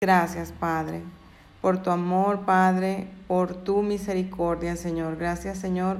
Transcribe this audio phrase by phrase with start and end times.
[0.00, 1.02] Gracias, Padre,
[1.60, 5.16] por tu amor, Padre, por tu misericordia, Señor.
[5.16, 5.98] Gracias, Señor,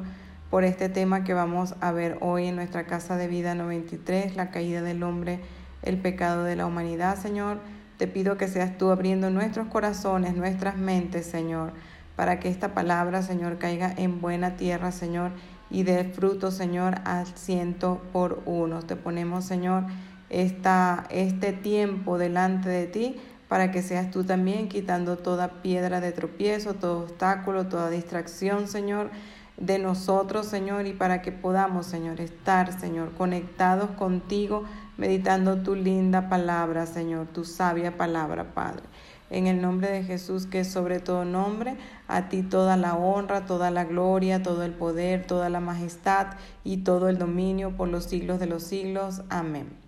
[0.50, 4.52] por este tema que vamos a ver hoy en nuestra Casa de Vida 93, la
[4.52, 5.40] caída del hombre,
[5.82, 7.58] el pecado de la humanidad, Señor.
[7.96, 11.72] Te pido que seas tú abriendo nuestros corazones, nuestras mentes, Señor,
[12.14, 15.32] para que esta palabra, Señor, caiga en buena tierra, Señor,
[15.70, 18.80] y dé fruto, Señor, al ciento por uno.
[18.80, 19.86] Te ponemos, Señor,
[20.30, 23.16] esta, este tiempo delante de ti
[23.48, 29.10] para que seas tú también quitando toda piedra de tropiezo, todo obstáculo, toda distracción, Señor,
[29.56, 34.64] de nosotros, Señor, y para que podamos, Señor, estar, Señor, conectados contigo,
[34.96, 38.84] meditando tu linda palabra, Señor, tu sabia palabra, Padre.
[39.30, 41.76] En el nombre de Jesús, que es sobre todo nombre,
[42.06, 46.28] a ti toda la honra, toda la gloria, todo el poder, toda la majestad
[46.64, 49.22] y todo el dominio por los siglos de los siglos.
[49.28, 49.87] Amén.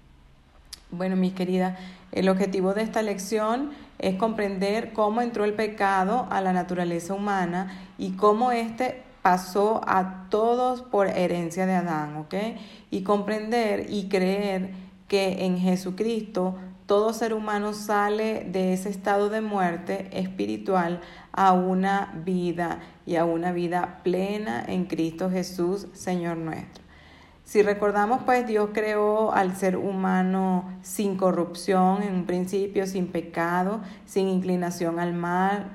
[0.92, 1.78] Bueno, mis queridas,
[2.10, 7.78] el objetivo de esta lección es comprender cómo entró el pecado a la naturaleza humana
[7.96, 12.34] y cómo éste pasó a todos por herencia de Adán, ¿ok?
[12.90, 14.70] Y comprender y creer
[15.06, 22.12] que en Jesucristo todo ser humano sale de ese estado de muerte espiritual a una
[22.24, 26.89] vida y a una vida plena en Cristo Jesús, Señor nuestro.
[27.50, 33.80] Si recordamos, pues Dios creó al ser humano sin corrupción, en un principio sin pecado,
[34.06, 35.72] sin inclinación al mal,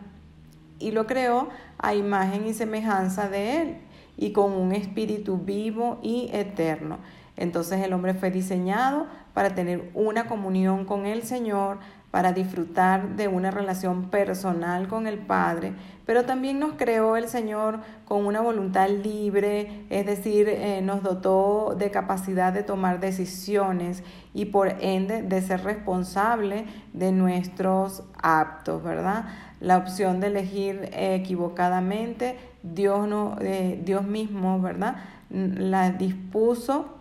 [0.79, 3.77] y lo creó a imagen y semejanza de Él,
[4.15, 6.99] y con un espíritu vivo y eterno.
[7.35, 11.79] Entonces el hombre fue diseñado para tener una comunión con el Señor,
[12.15, 15.73] para disfrutar de una relación personal con el Padre,
[16.05, 21.75] pero también nos creó el Señor con una voluntad libre, es decir, eh, nos dotó
[21.77, 24.01] de capacidad de tomar decisiones
[24.33, 29.25] y por ende de ser responsable de nuestros actos, ¿verdad?
[29.59, 34.95] La opción de elegir equivocadamente, Dios, no, eh, Dios mismo, ¿verdad?
[35.29, 36.94] La dispuso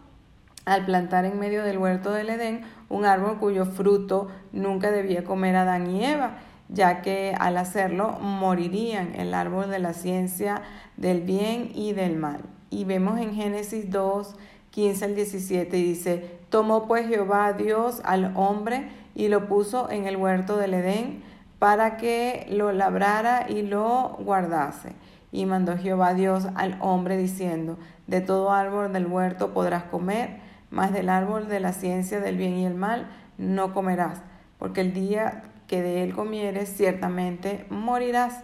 [0.64, 5.56] al plantar en medio del huerto del Edén un árbol cuyo fruto nunca debía comer
[5.56, 6.38] Adán y Eva,
[6.68, 10.62] ya que al hacerlo morirían el árbol de la ciencia
[10.96, 12.40] del bien y del mal.
[12.70, 14.36] Y vemos en Génesis 2,
[14.70, 20.06] 15 al 17, y dice, tomó pues Jehová Dios al hombre y lo puso en
[20.06, 21.22] el huerto del Edén
[21.58, 24.92] para que lo labrara y lo guardase.
[25.30, 30.43] Y mandó Jehová Dios al hombre diciendo, de todo árbol del huerto podrás comer,
[30.74, 33.06] mas del árbol de la ciencia del bien y el mal
[33.38, 34.22] no comerás,
[34.58, 38.42] porque el día que de él comieres ciertamente morirás.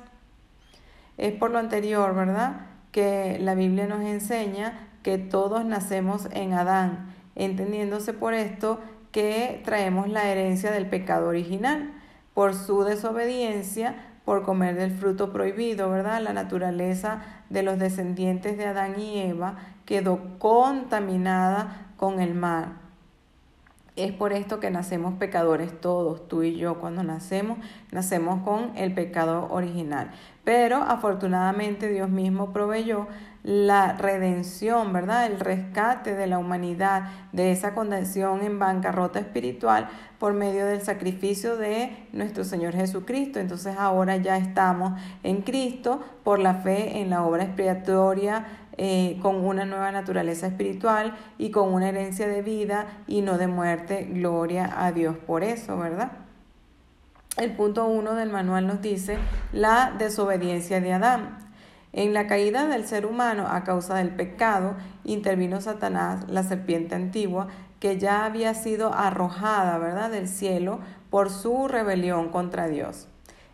[1.19, 2.69] Es por lo anterior, ¿verdad?
[2.93, 8.81] Que la Biblia nos enseña que todos nacemos en Adán, entendiéndose por esto
[9.11, 11.93] que traemos la herencia del pecado original.
[12.33, 16.23] Por su desobediencia, por comer del fruto prohibido, ¿verdad?
[16.23, 22.79] La naturaleza de los descendientes de Adán y Eva quedó contaminada con el mal.
[23.95, 26.81] Es por esto que nacemos pecadores todos, tú y yo.
[26.81, 27.59] Cuando nacemos,
[27.93, 30.11] nacemos con el pecado original.
[30.43, 33.07] Pero afortunadamente Dios mismo proveyó
[33.43, 35.27] la redención, ¿verdad?
[35.27, 41.59] El rescate de la humanidad de esa condición en bancarrota espiritual por medio del sacrificio
[41.59, 43.41] de nuestro Señor Jesucristo.
[43.41, 48.47] Entonces ahora ya estamos en Cristo por la fe en la obra expiatoria
[48.77, 53.47] eh, con una nueva naturaleza espiritual y con una herencia de vida y no de
[53.47, 54.09] muerte.
[54.11, 56.13] Gloria a Dios por eso, ¿verdad?
[57.37, 59.19] El punto uno del manual nos dice
[59.53, 61.39] la desobediencia de Adán.
[61.93, 67.49] En la caída del ser humano a causa del pecado intervino Satanás, la serpiente antigua,
[67.81, 73.09] que ya había sido arrojada, ¿verdad?, del cielo por su rebelión contra Dios.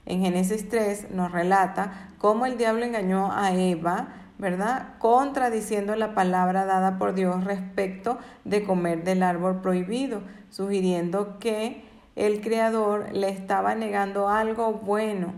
[0.04, 4.94] En Génesis 3 nos relata cómo el diablo engañó a Eva, ¿verdad?
[4.98, 11.84] Contradiciendo la palabra dada por Dios respecto de comer del árbol prohibido, sugiriendo que
[12.16, 15.34] el Creador le estaba negando algo bueno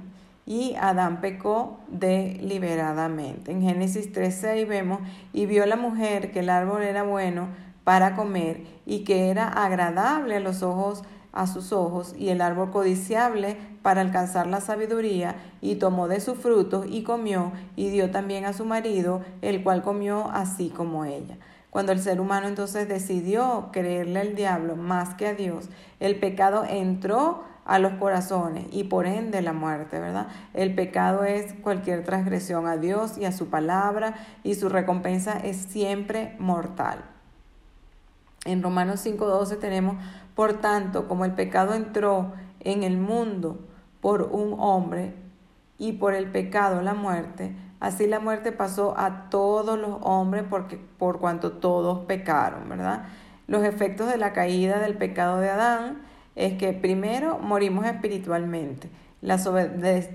[0.47, 3.53] y Adán pecó deliberadamente.
[3.53, 5.01] En Génesis 13 vemos,
[5.33, 7.49] y vio la mujer que el árbol era bueno
[7.85, 12.71] para comer y que era agradable a los ojos a sus ojos y el árbol
[12.71, 13.57] codiciable
[13.89, 18.53] para alcanzar la sabiduría, y tomó de sus frutos y comió, y dio también a
[18.53, 21.39] su marido, el cual comió así como ella.
[21.71, 25.71] Cuando el ser humano entonces decidió creerle al diablo más que a Dios,
[26.01, 30.27] el pecado entró a los corazones y por ende la muerte, ¿verdad?
[30.53, 35.57] El pecado es cualquier transgresión a Dios y a su palabra y su recompensa es
[35.57, 37.07] siempre mortal.
[38.45, 39.97] En Romanos 5:12 tenemos,
[40.35, 43.61] por tanto, como el pecado entró en el mundo
[44.01, 45.15] por un hombre
[45.79, 50.77] y por el pecado la muerte, así la muerte pasó a todos los hombres porque,
[50.77, 53.05] por cuanto todos pecaron, ¿verdad?
[53.47, 56.03] Los efectos de la caída del pecado de Adán
[56.37, 58.91] es que primero morimos espiritualmente.
[59.21, 59.37] La,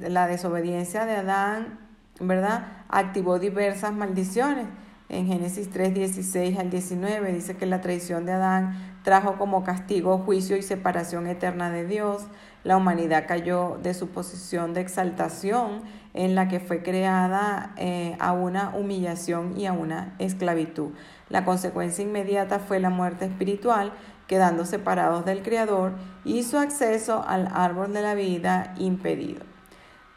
[0.07, 1.79] la desobediencia de Adán,
[2.19, 2.67] ¿verdad?
[2.89, 4.67] Activó diversas maldiciones.
[5.09, 10.17] En Génesis 3, 16 al 19 dice que la traición de Adán trajo como castigo
[10.19, 12.25] juicio y separación eterna de Dios.
[12.63, 15.81] La humanidad cayó de su posición de exaltación
[16.13, 20.91] en la que fue creada eh, a una humillación y a una esclavitud.
[21.29, 23.91] La consecuencia inmediata fue la muerte espiritual,
[24.27, 25.93] quedando separados del Creador
[26.23, 29.43] y su acceso al árbol de la vida impedido.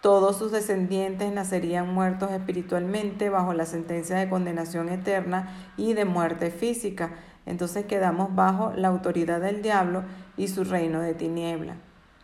[0.01, 6.53] Todos sus descendientes nacerían muertos espiritualmente bajo la sentencia de condenación eterna y de muerte
[6.53, 7.11] física.
[7.45, 10.05] Entonces quedamos bajo la autoridad del diablo
[10.37, 11.77] y su reino de tiniebla.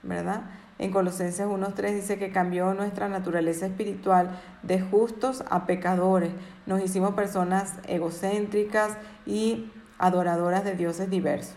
[0.03, 0.43] ¿Verdad?
[0.79, 6.33] En Colosenses 1.3 dice que cambió nuestra naturaleza espiritual de justos a pecadores.
[6.67, 11.57] Nos hicimos personas egocéntricas y adoradoras de dioses diversos.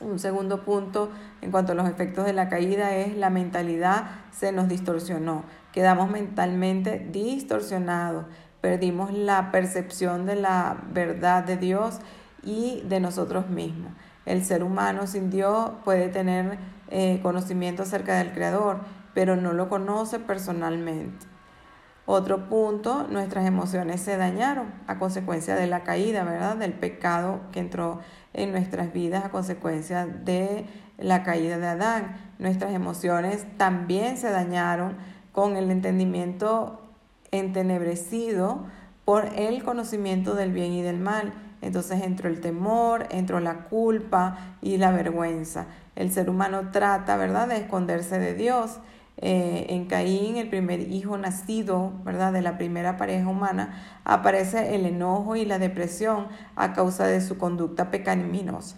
[0.00, 1.10] Un segundo punto
[1.40, 5.44] en cuanto a los efectos de la caída es la mentalidad se nos distorsionó.
[5.72, 8.26] Quedamos mentalmente distorsionados.
[8.60, 12.00] Perdimos la percepción de la verdad de Dios
[12.42, 13.92] y de nosotros mismos.
[14.26, 16.58] El ser humano sin Dios puede tener
[16.90, 18.80] eh, conocimiento acerca del Creador,
[19.14, 21.26] pero no lo conoce personalmente.
[22.08, 26.56] Otro punto, nuestras emociones se dañaron a consecuencia de la caída, ¿verdad?
[26.56, 28.00] Del pecado que entró
[28.32, 30.66] en nuestras vidas a consecuencia de
[30.98, 32.16] la caída de Adán.
[32.38, 34.96] Nuestras emociones también se dañaron
[35.32, 36.80] con el entendimiento
[37.32, 38.66] entenebrecido
[39.04, 41.32] por el conocimiento del bien y del mal.
[41.62, 45.66] Entonces entró el temor, entró la culpa y la vergüenza.
[45.94, 48.78] El ser humano trata, ¿verdad?, de esconderse de Dios.
[49.18, 54.84] Eh, en Caín, el primer hijo nacido, ¿verdad?, de la primera pareja humana, aparece el
[54.84, 58.76] enojo y la depresión a causa de su conducta pecaminosa.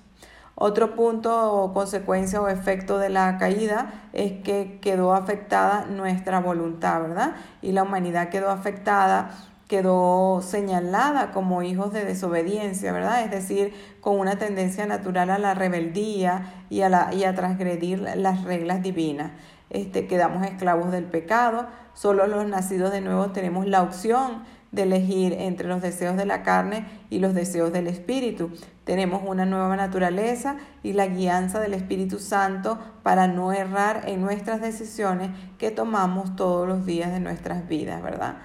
[0.61, 7.01] Otro punto o consecuencia o efecto de la caída es que quedó afectada nuestra voluntad,
[7.03, 7.37] ¿verdad?
[7.63, 9.31] Y la humanidad quedó afectada
[9.69, 13.23] quedó señalada como hijos de desobediencia, ¿verdad?
[13.23, 18.01] Es decir, con una tendencia natural a la rebeldía y a, la, y a transgredir
[18.01, 19.33] las reglas divinas.
[19.71, 24.43] Este, quedamos esclavos del pecado, solo los nacidos de nuevo tenemos la opción
[24.73, 28.51] de elegir entre los deseos de la carne y los deseos del Espíritu.
[28.85, 34.61] Tenemos una nueva naturaleza y la guianza del Espíritu Santo para no errar en nuestras
[34.61, 38.37] decisiones que tomamos todos los días de nuestras vidas, ¿verdad?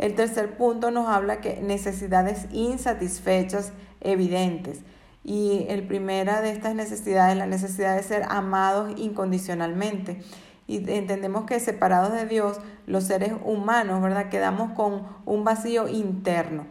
[0.00, 4.80] El tercer punto nos habla que necesidades insatisfechas evidentes.
[5.24, 10.22] Y el primera de estas necesidades es la necesidad de ser amados incondicionalmente.
[10.66, 14.30] Y entendemos que separados de Dios, los seres humanos, ¿verdad?
[14.30, 16.64] Quedamos con un vacío interno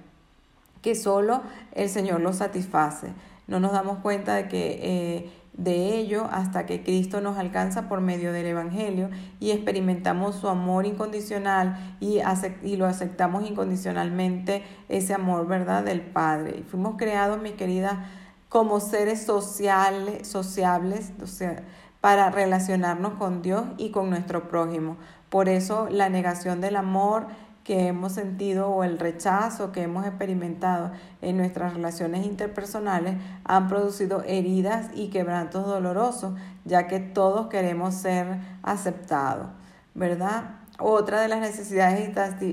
[0.81, 1.43] que solo
[1.73, 3.09] el Señor lo satisface.
[3.45, 5.29] No nos damos cuenta de que eh,
[5.59, 9.09] de ello hasta que Cristo nos alcanza por medio del Evangelio
[9.41, 12.19] y experimentamos su amor incondicional y,
[12.63, 16.63] y lo aceptamos incondicionalmente, ese amor, ¿verdad?, del Padre.
[16.67, 18.05] Fuimos creados, mi querida,
[18.47, 21.11] como seres sociales, sociables,
[21.99, 24.95] para relacionarnos con Dios y con nuestro prójimo.
[25.29, 27.27] Por eso la negación del amor
[27.69, 30.89] que hemos sentido o el rechazo que hemos experimentado
[31.21, 36.33] en nuestras relaciones interpersonales han producido heridas y quebrantos dolorosos,
[36.65, 39.49] ya que todos queremos ser aceptados,
[39.93, 40.45] ¿verdad?
[40.79, 42.09] Otra de las necesidades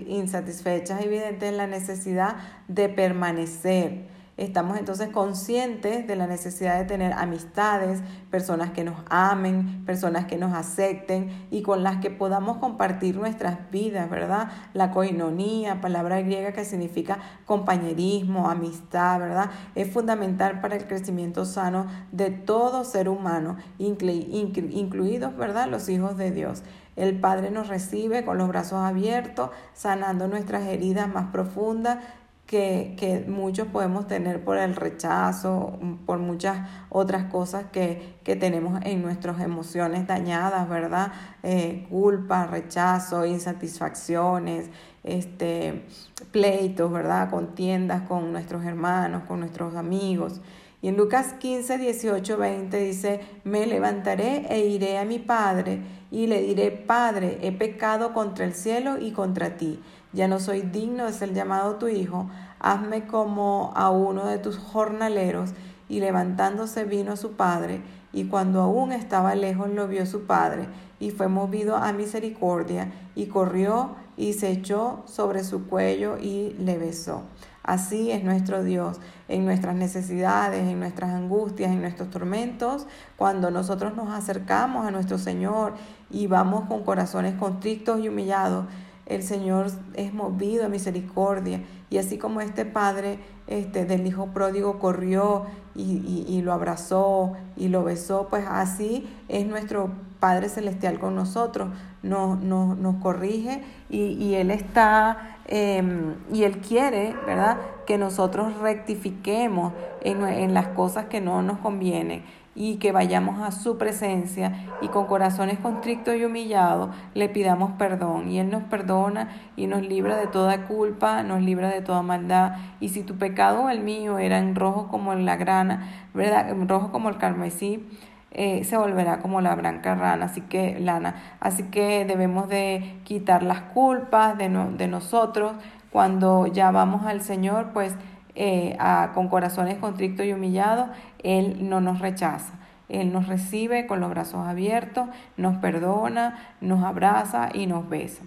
[0.07, 2.37] insatisfechas evidente es la necesidad
[2.69, 9.83] de permanecer Estamos entonces conscientes de la necesidad de tener amistades, personas que nos amen,
[9.87, 14.49] personas que nos acepten y con las que podamos compartir nuestras vidas, ¿verdad?
[14.75, 19.51] La coinonía, palabra griega que significa compañerismo, amistad, ¿verdad?
[19.75, 25.67] Es fundamental para el crecimiento sano de todo ser humano, incluidos, ¿verdad?
[25.67, 26.63] Los hijos de Dios.
[26.95, 31.99] El Padre nos recibe con los brazos abiertos, sanando nuestras heridas más profundas
[32.47, 39.41] que, muchos podemos tener por el rechazo, por muchas otras cosas que, tenemos en nuestras
[39.41, 41.13] emociones dañadas, ¿verdad?
[41.43, 44.71] Eh, culpa, rechazo, insatisfacciones,
[45.03, 45.85] este,
[46.33, 47.31] pleitos, ¿verdad?
[47.31, 50.41] Contiendas con nuestros hermanos, con nuestros amigos.
[50.83, 56.27] Y en Lucas 15, 18, 20 dice, me levantaré e iré a mi Padre y
[56.27, 59.81] le diré, Padre, he pecado contra el cielo y contra ti
[60.17, 64.57] ya no soy digno de ser llamado tu hijo, hazme como a uno de tus
[64.59, 65.51] jornaleros.
[65.89, 67.81] Y levantándose vino su padre,
[68.13, 70.67] y cuando aún estaba lejos lo vio su padre,
[70.99, 76.77] y fue movido a misericordia y corrió y se echó sobre su cuello y le
[76.77, 77.23] besó.
[77.63, 83.95] Así es nuestro Dios en nuestras necesidades, en nuestras angustias, en nuestros tormentos, cuando nosotros
[83.97, 85.75] nos acercamos a nuestro Señor
[86.09, 88.67] y vamos con corazones constrictos y humillados,
[89.07, 91.63] el Señor es movido a misericordia.
[91.91, 95.47] Y así como este padre este, del hijo pródigo corrió
[95.77, 101.69] y, lo abrazó y lo besó, pues así es nuestro Padre Celestial con nosotros.
[102.03, 107.59] Nos, nos, corrige y, Él está, em, y Él quiere, ¿verdad?
[107.87, 109.73] Que nosotros rectifiquemos
[110.03, 112.25] en, en las cosas que no nos convienen
[112.57, 118.31] y que vayamos a su presencia y con corazones constrictos y humillados le pidamos perdón.
[118.31, 122.57] Y Él nos perdona y nos libra de toda culpa, nos libra de toda maldad.
[122.81, 126.57] Y si tu pecado o el mío eran rojo como la grana, ¿verdad?
[126.67, 127.87] rojo como el carmesí,
[128.33, 131.37] eh, se volverá como la blanca rana, así que lana.
[131.41, 135.53] Así que debemos de quitar las culpas de, de nosotros.
[135.91, 137.95] Cuando ya vamos al Señor, pues
[138.37, 138.77] eh,
[139.15, 140.89] con corazones constrictos y humillados,
[141.23, 142.53] Él no nos rechaza.
[142.89, 148.23] Él nos recibe con los brazos abiertos, nos perdona, nos abraza y nos besa.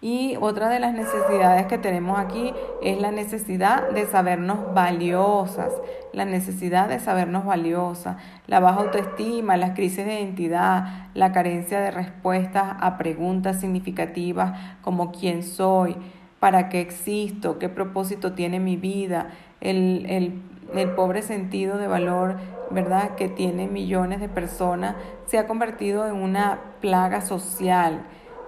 [0.00, 2.52] Y otra de las necesidades que tenemos aquí
[2.82, 5.72] es la necesidad de sabernos valiosas,
[6.12, 8.16] la necesidad de sabernos valiosas,
[8.48, 15.12] la baja autoestima, las crisis de identidad, la carencia de respuestas a preguntas significativas como
[15.12, 15.96] quién soy,
[16.42, 19.28] para qué existo, qué propósito tiene mi vida,
[19.60, 20.42] el, el,
[20.74, 22.34] el pobre sentido de valor,
[22.68, 24.96] ¿verdad?, que tiene millones de personas,
[25.26, 28.02] se ha convertido en una plaga social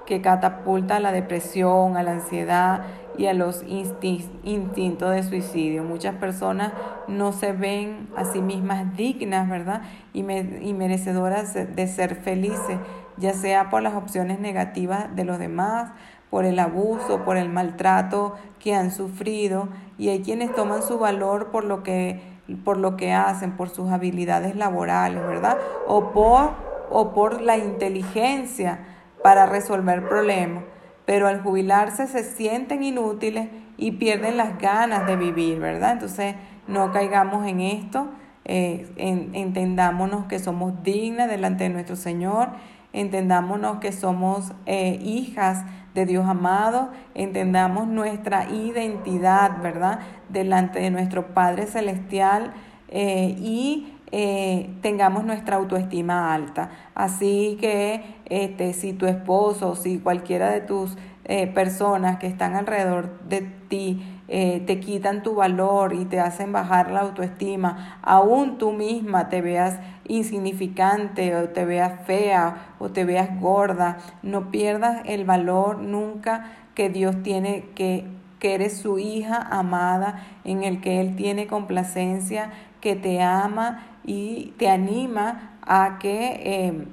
[0.07, 2.83] que catapulta a la depresión, a la ansiedad
[3.17, 5.85] y a los instintos de suicidio.
[5.85, 6.73] Muchas personas
[7.07, 9.83] no se ven a sí mismas dignas, ¿verdad?
[10.13, 12.81] Y, y merecedoras de ser felices,
[13.19, 15.93] ya sea por las opciones negativas de los demás,
[16.35, 21.53] por el abuso, por el maltrato que han sufrido y hay quienes toman su valor
[21.53, 22.21] por lo que,
[22.65, 25.59] por lo que hacen, por sus habilidades laborales, ¿verdad?
[25.87, 26.51] O por,
[26.91, 28.81] o por la inteligencia
[29.23, 30.65] para resolver problemas.
[31.07, 35.93] Pero al jubilarse se sienten inútiles y pierden las ganas de vivir, ¿verdad?
[35.93, 36.35] Entonces
[36.67, 38.09] no caigamos en esto,
[38.45, 42.49] eh, entendámonos que somos dignas delante de nuestro Señor,
[42.93, 45.65] entendámonos que somos eh, hijas
[45.95, 50.01] de Dios amado, entendamos nuestra identidad, ¿verdad?
[50.29, 52.53] Delante de nuestro Padre Celestial
[52.89, 56.71] eh, y eh, tengamos nuestra autoestima alta.
[56.95, 63.21] Así que este, si tu esposo, si cualquiera de tus eh, personas que están alrededor
[63.29, 69.29] de ti te quitan tu valor y te hacen bajar la autoestima, aún tú misma
[69.29, 69.79] te veas
[70.09, 76.89] insignificante o te veas fea o te veas gorda, no pierdas el valor nunca que
[76.89, 78.07] Dios tiene que
[78.45, 82.51] que eres su hija amada, en el que Él tiene complacencia,
[82.83, 86.87] que te ama y te anima a que eh,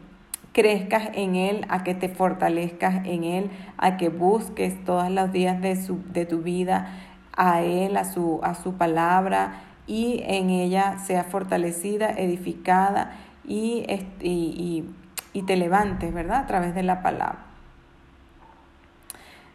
[0.53, 5.59] crezcas en Él, a que te fortalezcas en Él, a que busques todos los días
[5.59, 6.87] de, su, de tu vida
[7.35, 13.11] a Él, a su, a su palabra y en ella sea fortalecida, edificada
[13.45, 13.85] y,
[14.21, 14.85] y,
[15.33, 16.41] y, te levantes, ¿verdad?
[16.41, 17.39] A través de la palabra.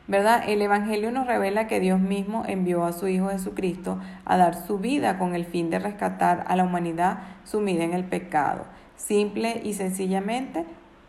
[0.09, 0.45] ¿Verdad?
[0.47, 4.79] El Evangelio nos revela que Dios mismo envió a su Hijo Jesucristo a dar su
[4.79, 9.75] vida con el fin de rescatar a la humanidad sumida en el pecado, simple y
[9.75, 10.65] sencillamente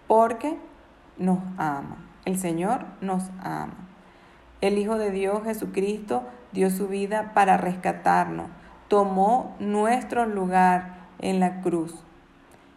[0.07, 0.57] porque
[1.17, 1.97] nos ama.
[2.25, 3.75] El Señor nos ama.
[4.62, 8.49] El Hijo de Dios Jesucristo dio su vida para rescatarnos,
[8.87, 12.03] tomó nuestro lugar en la cruz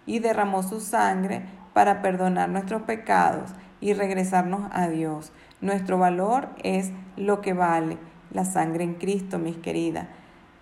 [0.06, 3.50] y derramó su sangre para perdonar nuestros pecados
[3.80, 5.32] y regresarnos a Dios.
[5.60, 7.98] Nuestro valor es lo que vale
[8.32, 10.06] la sangre en Cristo, mis queridas.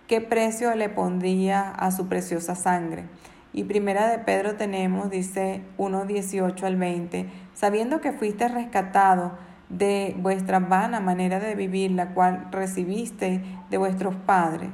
[0.07, 3.05] ¿Qué precio le pondría a su preciosa sangre?
[3.53, 9.37] Y primera de Pedro tenemos, dice 1.18 al 20, sabiendo que fuiste rescatado
[9.69, 14.69] de vuestra vana manera de vivir, la cual recibiste de vuestros padres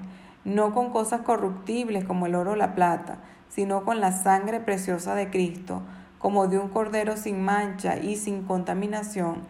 [0.45, 3.17] no con cosas corruptibles como el oro o la plata,
[3.49, 5.81] sino con la sangre preciosa de Cristo,
[6.19, 9.41] como de un cordero sin mancha y sin contaminación,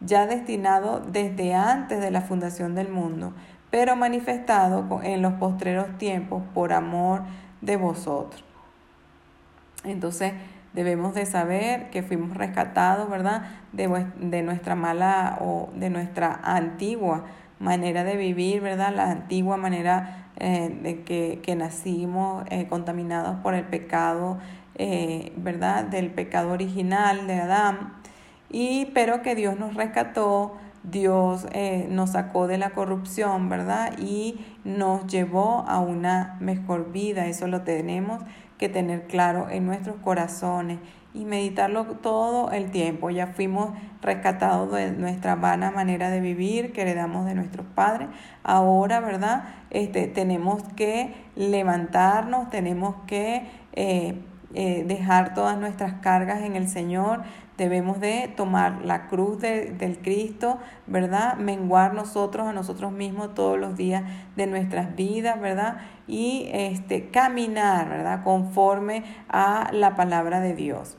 [0.00, 3.32] ya destinado desde antes de la fundación del mundo,
[3.70, 7.22] pero manifestado en los postreros tiempos por amor
[7.62, 8.44] de vosotros.
[9.84, 10.34] Entonces
[10.72, 13.42] debemos de saber que fuimos rescatados, ¿verdad?
[13.72, 17.24] De, de nuestra mala o de nuestra antigua
[17.62, 18.92] manera de vivir, ¿verdad?
[18.94, 24.38] La antigua manera eh, de que, que, nacimos eh, contaminados por el pecado,
[24.74, 25.84] eh, ¿verdad?
[25.84, 27.94] Del pecado original de Adán,
[28.50, 31.46] y, pero que Dios nos rescató, Dios
[31.90, 33.96] nos sacó de la corrupción, ¿verdad?
[34.00, 37.26] Y nos llevó a una mejor vida.
[37.26, 38.20] Eso lo tenemos
[38.62, 40.78] que tener claro en nuestros corazones
[41.12, 43.10] y meditarlo todo el tiempo.
[43.10, 48.06] Ya fuimos rescatados de nuestra vana manera de vivir que heredamos de nuestros padres.
[48.44, 49.48] Ahora, ¿verdad?
[49.70, 54.22] Este, tenemos que levantarnos, tenemos que eh,
[54.54, 57.22] eh, dejar todas nuestras cargas en el Señor.
[57.56, 61.36] Debemos de tomar la cruz del Cristo, ¿verdad?
[61.36, 64.02] Menguar nosotros a nosotros mismos todos los días
[64.36, 65.78] de nuestras vidas, ¿verdad?
[66.06, 68.22] Y este, caminar, ¿verdad?
[68.24, 70.96] Conforme a la palabra de Dios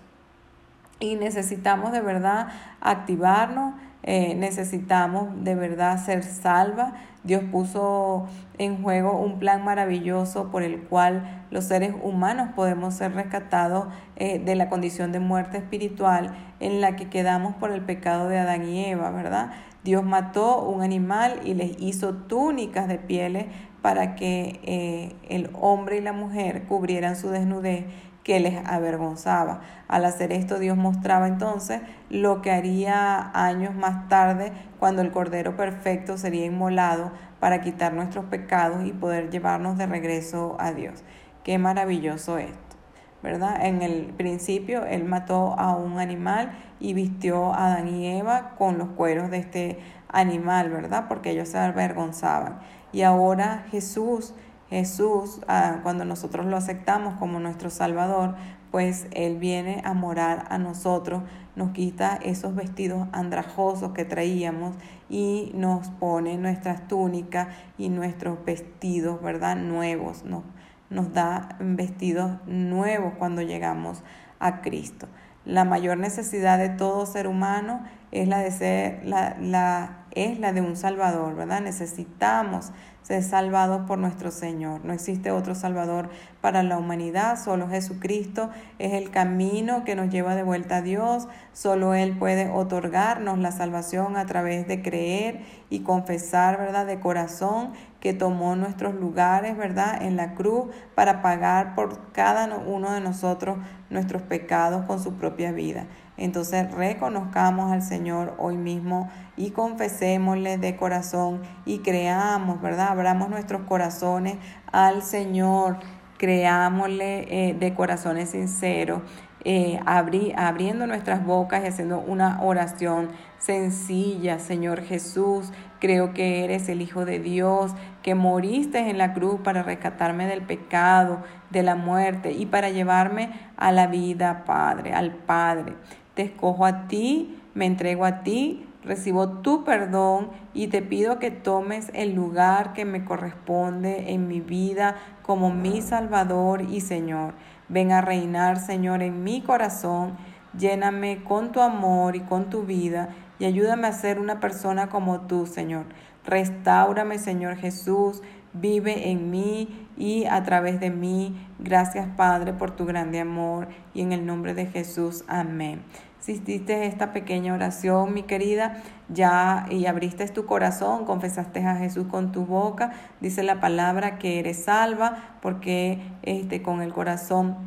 [1.04, 2.48] y necesitamos de verdad
[2.80, 6.94] activarnos, eh, necesitamos de verdad ser salvas.
[7.24, 13.14] Dios puso en juego un plan maravilloso por el cual los seres humanos podemos ser
[13.14, 18.28] rescatados eh, de la condición de muerte espiritual en la que quedamos por el pecado
[18.28, 19.52] de Adán y Eva, ¿verdad?
[19.86, 23.46] Dios mató un animal y les hizo túnicas de pieles
[23.82, 27.86] para que eh, el hombre y la mujer cubrieran su desnudez
[28.24, 29.62] que les avergonzaba.
[29.88, 35.56] Al hacer esto, Dios mostraba entonces lo que haría años más tarde cuando el Cordero
[35.56, 41.04] Perfecto sería inmolado para quitar nuestros pecados y poder llevarnos de regreso a Dios.
[41.44, 42.78] Qué maravilloso esto,
[43.22, 43.66] ¿verdad?
[43.66, 48.78] En el principio, Él mató a un animal y vistió a Adán y Eva con
[48.78, 51.06] los cueros de este animal, ¿verdad?
[51.10, 52.60] Porque ellos se avergonzaban.
[52.94, 54.34] Y ahora Jesús
[54.74, 58.34] Jesús, ah, cuando nosotros lo aceptamos como nuestro Salvador,
[58.72, 61.22] pues Él viene a morar a nosotros,
[61.56, 64.76] nos quita esos vestidos andrajosos que traíamos
[65.12, 69.58] y nos pone nuestras túnicas y nuestros vestidos, ¿verdad?
[69.58, 74.02] Nuevos, nos, da vestidos nuevos cuando llegamos
[74.40, 75.08] a Cristo.
[75.46, 80.62] La mayor necesidad de todo ser humano es la de ser, la, es la de
[80.62, 81.62] un Salvador, ¿verdad?
[81.62, 82.72] Necesitamos
[83.04, 84.84] ser salvados por nuestro Señor.
[84.86, 86.10] No existe otro Salvador
[86.42, 88.50] para la humanidad, solo Jesucristo
[88.80, 93.52] es el camino que nos lleva de vuelta a Dios, solo Él puede otorgarnos la
[93.52, 97.74] salvación a través de creer y confesar, ¿verdad?, de corazón
[98.04, 103.60] que tomó nuestros lugares, ¿verdad?, en la cruz para pagar por cada uno de nosotros
[103.90, 105.86] nuestros pecados con su propia vida.
[106.18, 112.90] Entonces reconozcamos al Señor hoy mismo y confesémosle de corazón y creamos, ¿verdad?
[112.90, 114.36] Abramos nuestros corazones
[114.74, 115.78] al Señor,
[116.18, 119.02] creámosle eh, de corazones sinceros,
[119.46, 126.82] eh, abriendo nuestras bocas y haciendo una oración sencilla, Señor Jesús, creo que eres el
[126.82, 132.34] Hijo de Dios, que moriste en la cruz para rescatarme del pecado, de la muerte
[132.34, 135.74] y para llevarme a la vida, Padre, al Padre.
[136.14, 141.32] Te escojo a ti, me entrego a ti, recibo tu perdón y te pido que
[141.32, 147.34] tomes el lugar que me corresponde en mi vida como mi Salvador y Señor.
[147.70, 150.18] Ven a reinar, Señor, en mi corazón.
[150.58, 155.22] Lléname con tu amor y con tu vida y ayúdame a ser una persona como
[155.22, 155.86] tú, Señor.
[156.26, 158.22] Restáurame, Señor Jesús.
[158.54, 161.36] Vive en mí y a través de mí.
[161.60, 163.68] Gracias, Padre, por tu grande amor.
[163.94, 165.82] Y en el nombre de Jesús, amén.
[166.24, 172.08] Si hiciste esta pequeña oración, mi querida, ya y abriste tu corazón, confesaste a Jesús
[172.08, 177.58] con tu boca, dice la palabra que eres salva, porque este, con el corazón,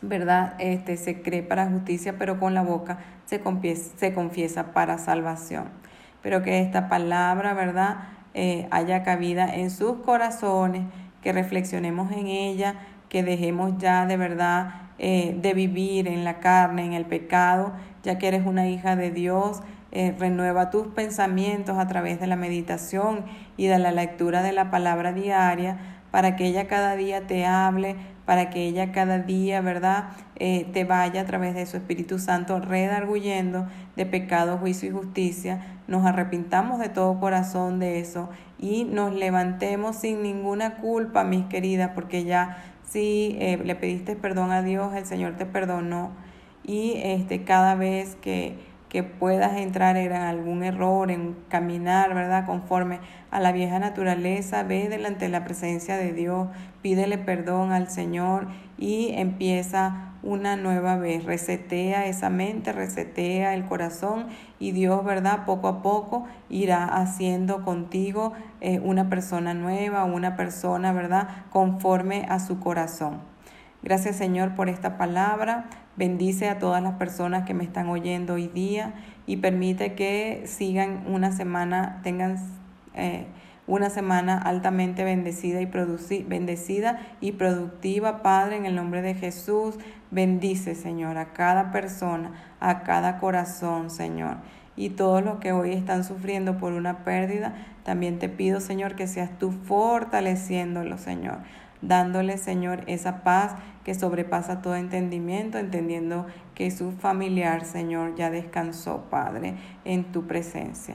[0.00, 0.54] ¿verdad?
[0.58, 5.64] Este, se cree para justicia, pero con la boca se confiesa, se confiesa para salvación.
[6.22, 7.96] Pero que esta palabra, ¿verdad?
[8.34, 10.84] Eh, haya cabida en sus corazones,
[11.20, 12.76] que reflexionemos en ella,
[13.10, 18.16] que dejemos ya de verdad eh, de vivir en la carne, en el pecado, ya
[18.16, 19.62] que eres una hija de Dios.
[19.94, 23.26] Eh, renueva tus pensamientos a través de la meditación
[23.58, 25.76] y de la lectura de la palabra diaria
[26.10, 30.04] para que ella cada día te hable, para que ella cada día, ¿verdad?,
[30.38, 35.60] te vaya a través de su Espíritu Santo redarguyendo de pecado, juicio y justicia.
[35.92, 41.90] Nos arrepintamos de todo corazón de eso y nos levantemos sin ninguna culpa, mis queridas,
[41.94, 46.12] porque ya si eh, le pediste perdón a Dios, el Señor te perdonó
[46.64, 48.56] y este, cada vez que
[48.92, 52.44] que puedas entrar en algún error, en caminar, ¿verdad?
[52.44, 53.00] Conforme
[53.30, 56.48] a la vieja naturaleza, ve delante de la presencia de Dios,
[56.82, 61.24] pídele perdón al Señor y empieza una nueva vez.
[61.24, 64.26] Resetea esa mente, resetea el corazón
[64.58, 65.44] y Dios, ¿verdad?
[65.44, 71.28] Poco a poco irá haciendo contigo eh, una persona nueva, una persona, ¿verdad?
[71.50, 73.20] Conforme a su corazón.
[73.82, 75.66] Gracias Señor por esta palabra.
[75.96, 78.94] Bendice a todas las personas que me están oyendo hoy día
[79.26, 82.36] y permite que sigan una semana, tengan
[82.94, 83.26] eh,
[83.66, 89.76] una semana altamente bendecida y bendecida y productiva, Padre, en el nombre de Jesús.
[90.10, 94.38] Bendice, Señor, a cada persona, a cada corazón, Señor.
[94.74, 99.06] Y todos los que hoy están sufriendo por una pérdida, también te pido, Señor, que
[99.06, 101.38] seas tú fortaleciéndolo, Señor
[101.82, 109.08] dándole, Señor, esa paz que sobrepasa todo entendimiento, entendiendo que su familiar, Señor, ya descansó,
[109.10, 110.94] Padre, en tu presencia.